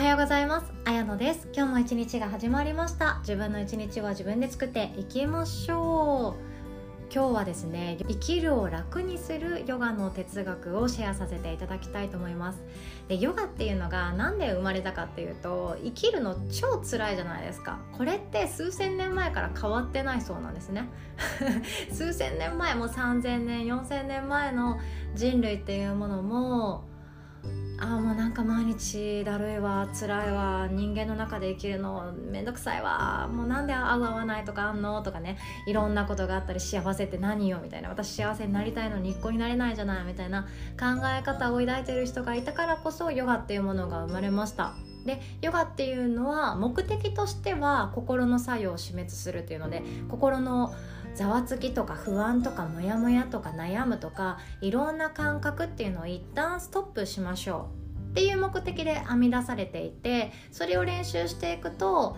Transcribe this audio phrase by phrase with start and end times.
[0.00, 0.72] はようございます。
[0.86, 1.46] あやのです。
[1.54, 3.18] 今日も一日が始まりました。
[3.20, 6.50] 自分の一日は自分で作っていきましょう。
[7.14, 12.62] 今日はですね生きるを楽にするヨガの哲学をシェアさせていただきたいと思います。
[13.08, 17.78] でヨガっていうのが何で生まれたかっていうと生きるの超辛いじゃないですか。
[17.92, 20.88] これって数千年前から変わってないそうなんですね。
[21.92, 24.80] 数千年前も3000年4000年前の
[25.14, 26.88] 人類っていうものも
[27.82, 35.00] ああもうなんか毎日だるいわ辛いわ人間の中で生きるのめんどくさいわもうなんで合う合わないとかあんの？
[35.02, 37.58] とかねいろんなことがあったり幸せって何よ？
[37.62, 37.88] みたいな。
[37.88, 40.04] 私幸せになりたいのに一個になれないじゃない？
[40.04, 40.42] みたいな
[40.78, 44.74] 考え方を抱いてる人がいたからこそヨガっていうものが生まれました。
[45.04, 50.74] でヨガっていうのは目的としては心の作用を死滅するというので心の
[51.14, 57.68] ざわつきとか不安とかモヤモヤとか悩むとかいろんな感覚っていうのを一旦ストップしましょ
[58.08, 62.16] うっていう目的で編み出されていてそれを練習していくと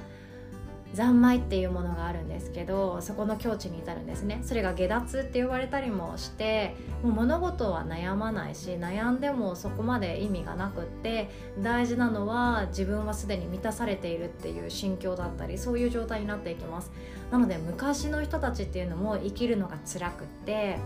[0.95, 4.41] 三昧っていうものがあるんですけどそこの境地に至るんですね。
[4.45, 16.93] それが下脱って呼ばれたりもしてもう物事は悩まないし悩んでもそこまで意味がなくって大事なのは自分はすでに満たされているっていう心境だったりそういう状態になっていきます。
[17.31, 20.79] なので昔の人たちっていうのも生きるのが辛くって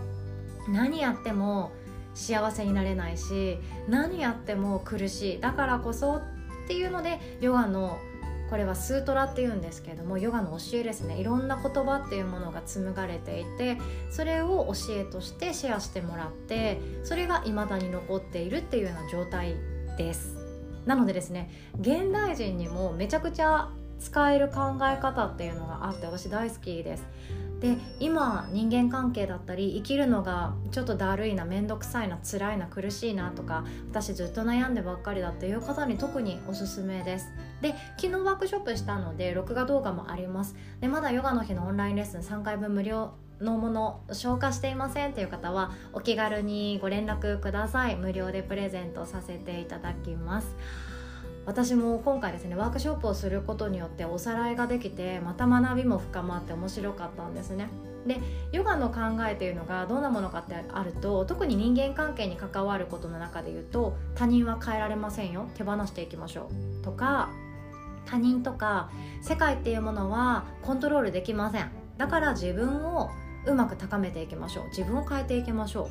[0.69, 1.71] 何やっても
[2.13, 5.39] 幸せになれないし何やっても苦しい。
[5.41, 6.21] だからこそっ
[6.67, 7.97] ていうのでヨガの
[8.49, 11.19] これはスートラっていうんですけれどもヨガの教えですね。
[11.19, 13.77] いろんな言葉っていうものが紡がれていて
[14.09, 19.55] それを教えとしてシェアしてもらってそれが未だに残っているっていうような状態
[19.97, 20.37] です。
[20.85, 27.03] なのでですね現代人にもめちゃくちゃ使える考え方っていうのがあって私大好きです。
[27.59, 37.31] で今人間関係だったり生きるのがちょっとだるいな面倒くさいな辛いな苦しいなとか私ずっと悩んでばっかりだっていう方に特におすすめです。
[37.61, 40.55] で昨日ワークショップしたので録画動画もあります。
[40.81, 47.95] でまだヨガの日のオンラインレッスン3回分無料のもの消化していませんっていう方はお気軽にご連絡ください。
[47.95, 50.55] 無料でプレゼントさせていただきます。
[51.47, 57.69] 私も今回ですねワークショップをすることによっておさらいができてまた学びも深まって面白かったんですね。
[58.05, 58.19] で
[58.51, 58.99] ヨガの考
[59.29, 65.49] えというのがどんなものかってあると特に人間関係に関わることの中で言うと他人は変えられませんよ。
[65.55, 66.49] 手放していきましょ
[66.81, 66.83] う。
[66.83, 67.29] とか
[68.05, 68.89] 他人とか
[69.21, 71.71] 世界っていうものはコントロールできません。
[71.97, 73.09] だから自分を
[73.45, 74.65] うまく高めていきましょう。
[74.67, 75.89] 自分を変えていきましょ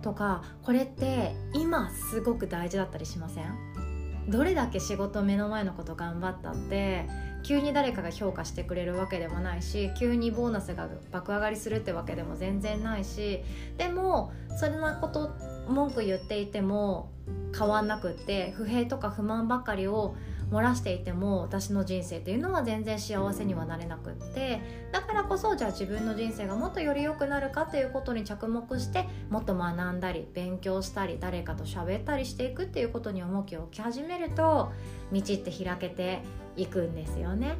[0.00, 0.02] う。
[0.04, 3.85] とかこれって今すごく大事だったりしません？
[4.28, 7.08] どれだけ仕事目の前のこと頑張ったって
[7.42, 13.40] 急に誰かが評価してくれるわけでもないし急にボーナスが爆上がりするってわけでも全然ないし
[13.78, 15.30] でもそんなこと
[15.68, 17.12] 文句言っていても
[17.56, 20.16] 変わんなくって不平とか不満ばかりを
[20.50, 24.60] 漏らしていても私の人生っていうのは全然幸せにはなれなくって
[24.92, 34.72] だからこそじゃあ自分の人生がもっとより良くなるかということに着目してもっと学んだり勉強したり誰かと喋ったりしていくっていうことに重きを置き始めると
[35.12, 36.22] 道って開けて
[36.56, 37.56] いくんですよね。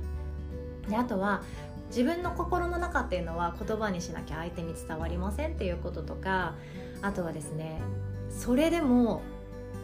[0.88, 1.42] であとは
[1.88, 6.54] 自分の心の中っていうのは言葉にしなきゃ相手に伝わりませんっていうこととか
[7.02, 7.80] あとはですね
[8.30, 9.22] それでも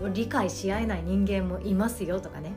[0.09, 2.55] 理解し合えない人間もいますよとかね。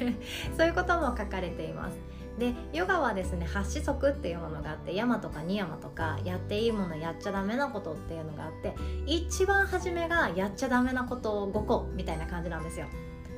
[0.56, 1.98] そういうことも書かれています。
[2.38, 8.74] でヨガはですね8子則っていうものがあって山とかニヤマとかやっていいものやっちゃダメなことっていうのがあって
[9.06, 12.86] 一番初めがやっちゃダメなことを5個みたいな感じなんですよ。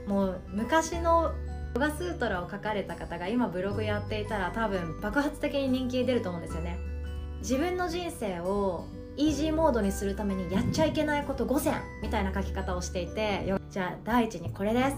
[0.07, 1.33] もう昔の
[1.75, 6.79] ヨガスートラを書かれた方が今ブログやっていたら多分爆発的に人気出ると思うんですよね。
[7.41, 8.85] 自分の人生を
[9.21, 14.97] イージーモードにするためにやっちゃいけないこと5選みたいな書き方をしていてじゃあ第一にこれです。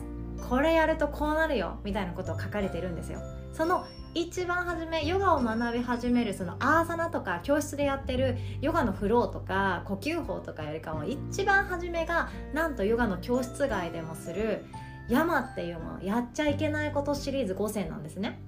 [0.48, 3.20] これやるとこうなるよみたいなことを書かれてるんですよ。
[3.52, 3.84] その
[4.14, 14.64] 一番初めヨガを学び始めるそのアーサナとか教室でやってるヨガのフローとか呼吸法とかよりかも一番初めがなんとヨガの教室外でもする
[15.08, 18.40] 山っていうものやっちゃいけないことシリーズ5選なんですね。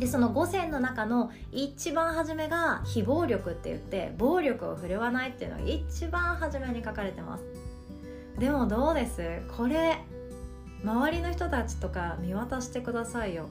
[0.00, 7.44] でその5選の中の一番初めが非暴力って言って暴力を振るわないっていうのが一番初めに書かれてます。
[8.38, 9.42] でもどうです？
[9.56, 9.98] これ
[10.82, 13.46] 周りの人たちとか見渡してくださいよ。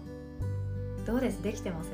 [1.06, 1.44] どうです？
[1.44, 1.92] できてます？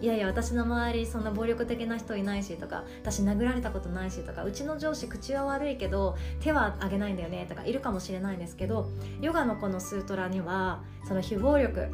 [0.00, 8.88] いやいや私の周りそんな暴力的な人いないしとか私殴られたことないしとかうちの上司口は悪いけど手は挙げないんだよねとかいるかもしれないんですけど
[9.20, 11.90] ヨガのこのスートラにはその非暴力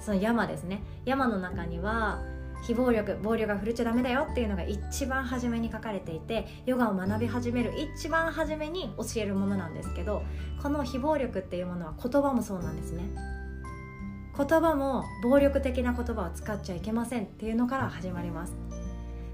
[0.00, 0.82] その山ですね。
[1.04, 2.22] 山の中には
[2.62, 10.22] 非暴力暴力が振るっちゃダメだよっていうのが一番初めに書かれていてヨガを学び始める一番初めに教えるものなんですけど
[10.62, 13.04] この非暴力っていうものは言葉もそうなんですね。
[14.36, 18.54] 言葉も暴力的な言葉を使っちゃいけませんっていうのから始まります。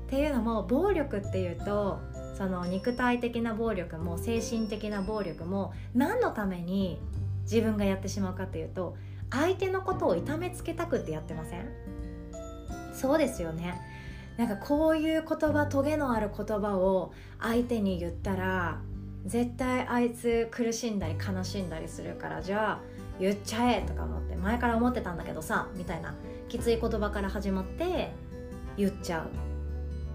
[0.07, 2.01] っていうのも暴力っていうと
[2.37, 7.01] その肉体的な暴力も精神的な暴力も何のために
[7.45, 8.97] 自分がやってしまうかっていうと
[9.33, 11.69] 相手のことを痛めつけたくってやってません？
[12.95, 13.81] そうですよね。
[14.37, 18.81] なんかこういう言葉トゲのある言葉を相手に言ったら
[19.27, 22.81] 絶対あいつ苦しんだり悲しんだりするからじゃあ
[23.21, 26.15] 言っちゃえとか思って前から思ってたんだけどさみたいな
[26.49, 28.13] きつい言葉から始まって
[28.77, 29.31] 言っちゃう。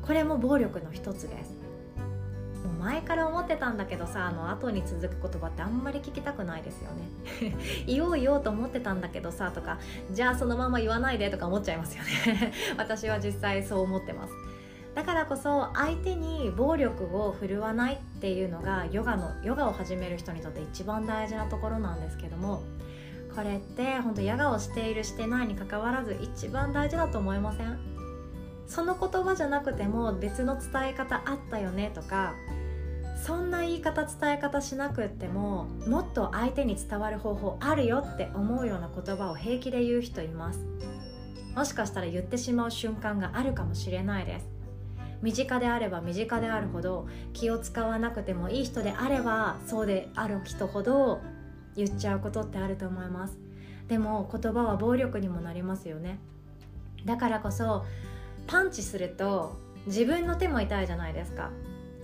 [0.05, 1.56] これも暴力の一つです。
[2.87, 7.57] 前から思ってたんだけどさあの後に続く言葉ってあんまり聞きたくないですよね。
[7.85, 9.77] 言おう言おうと思ってたんだけどさとか
[10.11, 12.53] じゃあそのまま言わないでとか思っちゃいますよね。
[12.79, 14.33] 私は実際そう思ってます。
[14.95, 22.63] だからこそ相手に暴力を振るわないっていうのがヨガのヨガを始める人にとって一番大事なところなんですけども
[23.35, 27.77] これって本当ヨガをしているしてないにかかわらず一番大事だと思いません？
[28.65, 32.33] その言葉じゃなくても別の伝え方あったよねとか
[33.27, 40.65] そんな言い方伝え方しなくってももっと相手に伝わる方法あるよって思うような言葉を平気で言う人います。
[41.53, 44.47] もしかしたら言ってしまう瞬間があるかもしれないです。
[45.21, 51.19] 身近であれば身近であるほど気を使わなくてもいい人であればそうである人ほど
[51.75, 53.37] 言っちゃうことってあると思います。
[53.89, 56.17] でも言葉は暴力にもなりますよね。
[57.03, 57.83] だからこそ
[58.47, 61.51] パンチすると自分の手も痛いじゃないですか。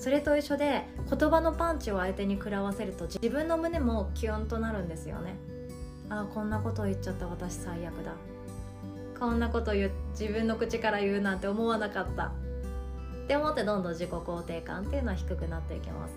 [0.04, 5.38] それと一緒で言葉のパンチを相手に食らわせると自分の胸もキュンとなるんですよね。
[6.10, 8.12] ああこんなこと言っちゃった私最悪だ。
[9.18, 12.34] こんなこと言自分の口から言うなんて思わなかった。
[13.24, 16.14] って思ってどんどん自己肯定感っていうのは低くなっていきます。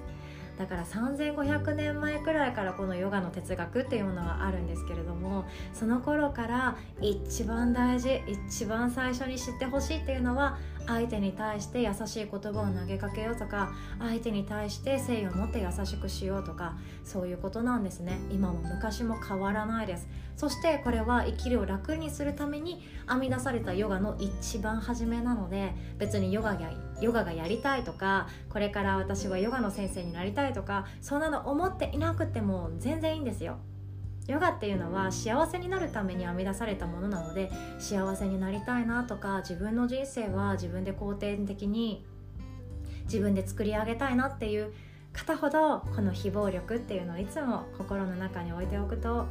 [0.58, 5.44] だから3500年前くらいからこのヨガの哲学っていうものはあるんですけれども
[5.74, 18.18] その頃から一番大事一番最初に知ってほしいっていうのは相手に対して優しい言葉を投げかけようとか相手に対して誠意を持って優しくしようとかそういうことなんですね。
[18.30, 20.08] 今も昔も変わらないです。
[20.36, 26.70] そしてこれは生きるを楽にするために編み出されたヨガの一番初めなので別にヨガや
[27.00, 33.58] ヨガがやりたいとかこれから私はヨガの先生になりたいとかそんなの思っていなくても全然いいんですよ。
[34.26, 37.48] ヨガっていうのは幸せになるために編み出されたものなので
[37.78, 42.04] 幸せになりたいなとか自分の人生は自分で肯定的に
[43.04, 44.72] 自分で作り上げたいなっていう
[45.12, 49.26] 方ほどこの非暴力っていうのをいつも心の中に置いておくと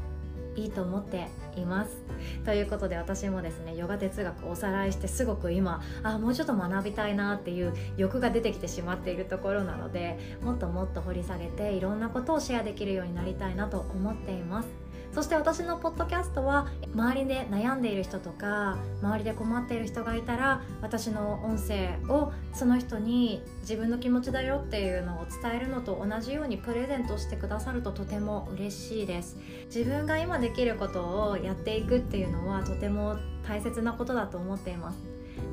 [0.56, 1.98] いいと思っています。
[2.44, 14.85] ということで私もですねヨガ哲学をおさらいしてすごく今あもうちょっと学びたいなっていう欲が出てきてしまっているところなのでもっともっと掘り下げていろんなことをシェアできるようになりたいなと思っています。
[15.16, 29.38] そして私のポッドキャストは周りで悩んでいる人とか周りで困っている人がいたら私の音声をその人に自分の気持ちだよっていうのを伝えるのと同じようにプレゼントしてくださるととても嬉しいです。
[29.68, 33.16] 自分が今できることをやっていくっていうのはとても
[33.48, 34.98] 大切なことだと思っています。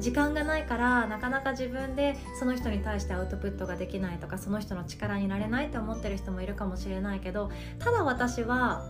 [0.01, 8.85] 時間がないからなかなか自分でその人に対してアウトプットができないとかその人の力になれないって思ってる人もいるかもしれないけどただ私は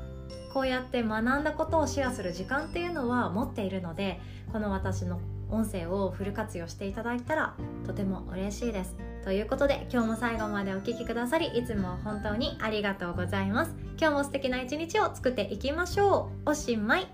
[0.53, 4.21] こうやって学んだことをシェアする時間っていうのは持っているので
[4.53, 5.19] この私の
[5.51, 7.55] 音声をフル活用していただいたら
[7.87, 8.97] とても嬉しいです。
[9.25, 13.75] ということで今日も最後までお聴きくださりいつも本当にありがとうございます。
[13.99, 16.51] 今日も素敵な一日を作っていきましょう。
[16.51, 17.07] おしまい。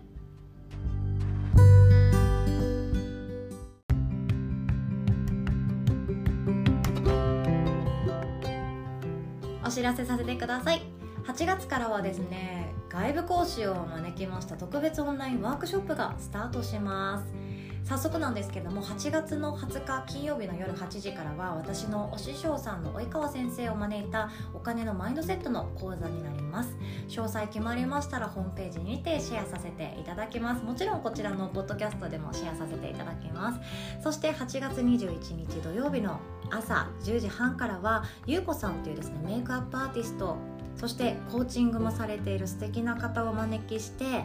[9.65, 10.83] お知らせさせてください。
[11.27, 17.49] 8月からはですね外部講師を招きました特別オンラインワークショップがスタートします。
[17.85, 26.77] 早速なんですけども8月の20日金曜日の夜8時からは私のお師匠さんの及川先生を招いたお金のマインドセットの講座になります。
[27.09, 30.63] 詳細決まりましたらホームページにてシェアさせていただきます。
[30.63, 33.61] もちろんこちらのポッドキャストでもシェアさせていただきます。
[34.03, 40.37] そして8月21日土曜日の朝10時半からはゆうこさんというですねメイクアップアーティスト
[40.79, 44.25] そしてコーチングもされている素敵な方をお招きして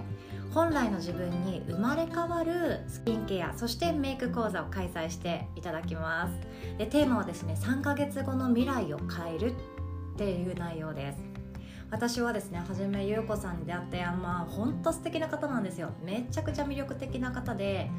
[0.53, 6.77] 本来の自分に生まれ変わるスキンケアそしてメイク講座を開催していただきます。
[6.77, 9.55] でテーマはですね3ヶ月後の未来を変えるっ
[10.15, 11.17] ていう内容です。
[11.89, 15.89] 私はですねはじめゆうこさんに出会ってあまあほんと素敵な方なんですよ。
[16.03, 17.89] めちゃくちゃ魅力的な方で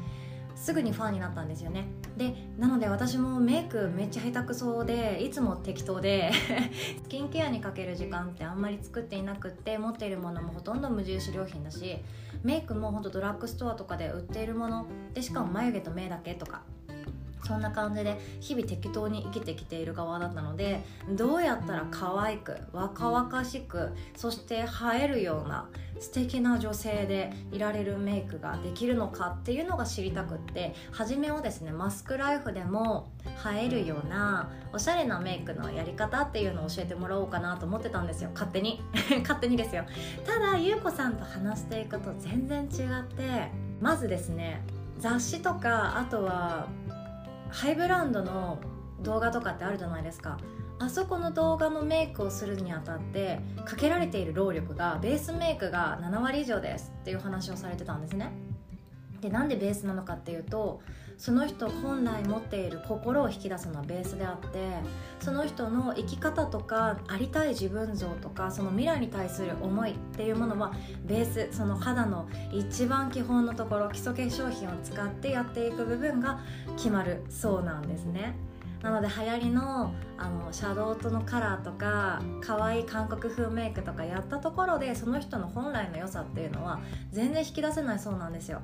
[0.55, 1.85] すぐにファンになったんですよね。
[2.17, 6.31] でなので私もメイクめっちゃ下手くそでいつも適当で
[7.03, 11.97] スキンケアにかける時間ってあんまり作っていなくって持っているものもほとんど無印良品だし
[12.41, 16.61] メイクもほんとドラッグストアとかで売っているものでしかも眉毛と目だけとか。
[17.45, 24.65] そんな感じで日々適当に生きてきている側だったのでどうやったら可愛く若々しくそして映
[25.03, 33.11] えるような素敵な女性でいられるメイクができるのかっていうのが知りたくって初めはですねマスクライフでも
[33.53, 38.29] 映えるようなおしゃれなメイクのやり方っていうのを教えてもらおうかなと思ってたんですよ。
[38.33, 38.81] 勝手に。
[39.21, 39.85] 勝手にですよ。
[40.25, 44.61] ただ優子さんと話していくと全然違ってまずですね
[44.99, 46.67] 雑誌とかあとは
[47.55, 48.59] ハイブランドの
[49.01, 50.37] 動画とかってあるじゃないですか。
[50.77, 58.33] あそこの動画のメイクをするにあたってかけられている労力がベースメイクが7割以上ですっていう話をされてたんですね。
[59.21, 60.81] でなんでベースなのかっていうと
[61.17, 64.59] その人本来持っている心を引き出すのはベースであって
[65.19, 70.73] その人の生き方とかありたい自分像とかその未来に対する思いっていうものは
[71.05, 76.41] ベースその肌の一番基本のところ基礎化粧品を使ってやっていく部分が
[76.75, 78.35] 決まるそうなんですね。
[78.81, 86.79] なので流行りのあのシャドウとのカラーとか可愛い韓国風メイクとかやったところでその人の本来の良さっていうのは
[87.11, 88.61] 全然引き出せないそうなんですよ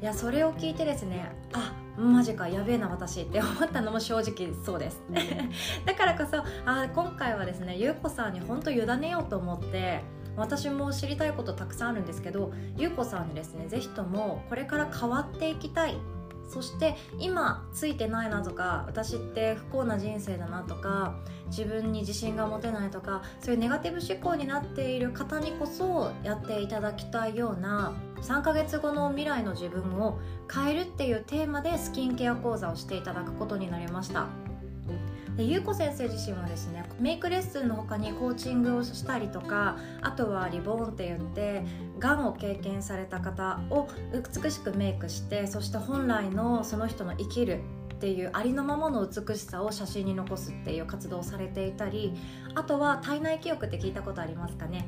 [0.00, 5.02] いやそれを聞いてですねあマジかやべえな私って思ったのも正直そうです。
[5.84, 10.02] だからこそあ今回はですねゆうこさんに本当委ねようと思って
[10.36, 15.96] 私も知りたいことたくさんあるんですけどゆうこさんにですね是非ともこれから変わっていきたい
[16.50, 21.14] そして今ついてないなとか私って不幸な人生だなとか
[21.46, 27.92] 自分に自信が持てないとかそういうネガティブ思考になっている方にこそやっていただきたいような
[28.22, 30.18] 3ヶ月後の未来の自分を
[30.52, 34.49] 変えるっていうテーマでスキンケア講座をしていただくことになりました。
[35.40, 41.64] で優子先生自身はですねメイクレッスンの他にコーチングをしたりとかあとはリボーンって言って
[41.98, 47.62] がんを経験された方を美しくメイクしてそして本来のその人の生きる
[47.94, 52.12] っていうありのままの美しさを写真に残すっていう活動をされていたり
[52.54, 54.86] あとは体内記憶って聞いたことありますかね。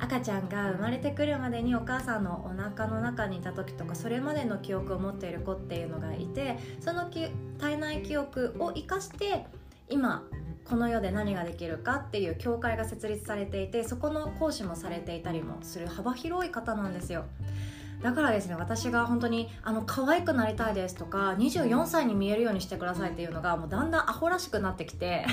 [0.00, 7.08] 赤ちゃんが生まれてくるまでにお母さんのお腹の中にいた時とかそれまでの記憶を持っている子っていうのがいてその
[7.58, 9.46] 体内記憶を生かして
[9.88, 10.24] 今
[10.64, 17.24] この世で何ができるかっていう教会が設立されていてそこの講師もされていたりもする幅広い方なんですよ。
[18.02, 25.26] だからですね私が本当にあの可愛くなりたいですとか24歳に見えるようにしてくださいっていうのがもうだんだんアホらしくなってきて。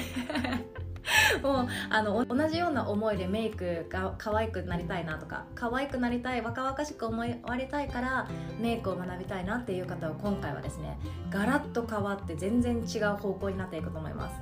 [1.42, 8.28] もうあの同じような思いでメイクが可愛くなりたいなとか可愛くなりたい若々しく思われたいから
[8.60, 14.36] メイクを学びたいなっていう方は今回はですねガラッと変わって全然違う方向になっていくと思います。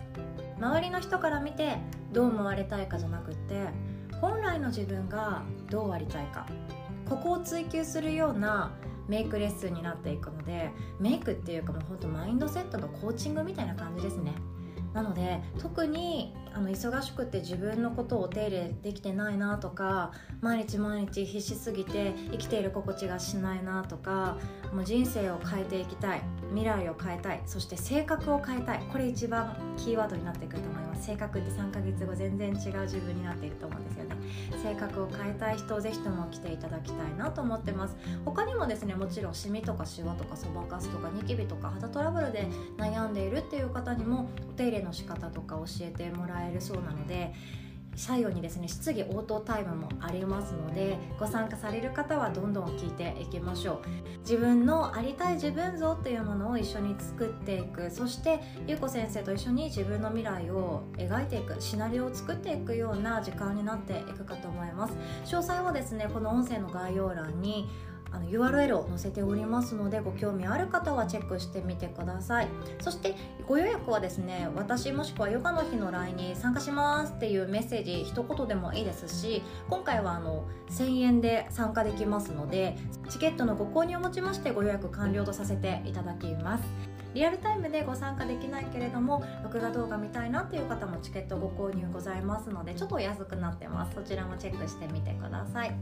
[0.59, 1.77] 周りの人から見て
[2.11, 3.67] どう思われたいかじゃなくって
[4.19, 6.45] 本来の自分がどうありたいか
[7.07, 8.73] ここを追求するような
[9.07, 14.33] メイクレッスンになっていくのでメイクっていうかもうほんとマインドセットのコーチングみたいな感じですね。
[14.93, 24.37] なので特にあの忙しくて自分のことをお手入れできてないなとか毎日毎日必死すぎて生きている心地がしないなとか
[24.73, 30.89] もう人生を変えていきたい未来を変えたいそして性格を変えたいこれ一番キーワードになってくると思います。
[30.99, 33.88] 性格って3ヶ月後全然違う自分になっていると思うんです。
[34.63, 37.95] 性格を変えたい人ぜひとも来ていただきたいなと思ってます。
[38.25, 47.33] 他にもですねもちろんシミとかシワとかそばかすとかニキビとか肌トラブルで悩んでいるっていう方にもお手入れの仕方とか教えてもらえるそうなので
[47.99, 54.19] 最後にですね質疑応答タイムもありますのでご参加される方はどんどん聞いていきましょう。
[54.19, 57.91] 自分のありたい自分像っていうものを一緒に作っていく。
[57.91, 61.59] そしてゆうこ先生と一緒に自分の未来を描いていく。
[61.59, 64.93] シナリオを作っていくような時間になっていくかと思います。
[65.25, 67.69] 詳細はですねこの音声の概要欄に
[68.11, 72.47] あの URL を載せておりますのでご興味ある方はチェックしてみてください。
[72.81, 73.15] そして
[73.47, 82.77] ご予約はですね私もしくはヨガの日の LINE に参加しますっていうメッセージ一言でもいいですし今回はあの1000円で参加できますので
[83.09, 86.98] チケットのご購入をもちましてご予約完了とさせていただきます。
[87.13, 93.95] リアルタイムでご参加できないけれども録画動画見たいなっていう方もチケットご購入ございますのでちょっと安くなってます。
[93.95, 95.73] そちらもチェックしてみてください。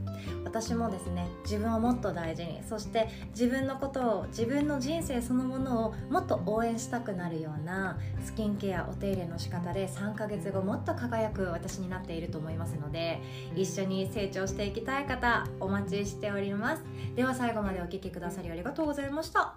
[0.43, 13.21] 私もですね自分をもっと大事にそして自分のことを自分の人生そのものをもっと応援したくなるようなスキンケアお手入れの仕方で3ヶ月後もっと輝く私になっていると思いますので
[13.55, 16.83] 一緒に成長していきたい方お待ちしております。
[17.15, 19.55] では最後までお聴きくださりありがとうございました。